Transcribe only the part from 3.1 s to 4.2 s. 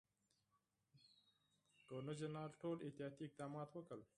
اقدامات وکړل.